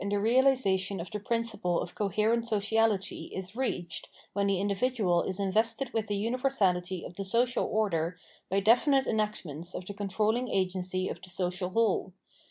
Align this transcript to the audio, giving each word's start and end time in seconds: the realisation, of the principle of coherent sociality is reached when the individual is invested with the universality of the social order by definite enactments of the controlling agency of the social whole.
the 0.09 0.19
realisation, 0.19 0.99
of 0.99 1.11
the 1.11 1.19
principle 1.19 1.79
of 1.79 1.93
coherent 1.93 2.43
sociality 2.47 3.25
is 3.35 3.55
reached 3.55 4.09
when 4.33 4.47
the 4.47 4.59
individual 4.59 5.21
is 5.21 5.39
invested 5.39 5.93
with 5.93 6.07
the 6.07 6.17
universality 6.17 7.05
of 7.05 7.15
the 7.17 7.23
social 7.23 7.65
order 7.65 8.17
by 8.49 8.59
definite 8.59 9.05
enactments 9.05 9.75
of 9.75 9.85
the 9.85 9.93
controlling 9.93 10.47
agency 10.47 11.07
of 11.07 11.21
the 11.21 11.29
social 11.29 11.69
whole. 11.69 12.13